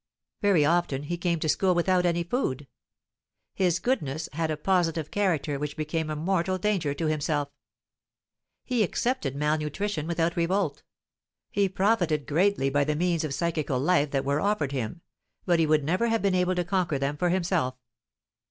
[0.41, 2.65] Very often he came to school without any food.
[3.53, 7.49] His goodness had a positive character which became a mortal danger to himself;
[8.63, 10.81] he accepted mal nutrition without revolt;
[11.51, 15.01] he profited greatly by the means of psychical life that were offered him,
[15.45, 17.75] but he would never have been able to conquer them for himself.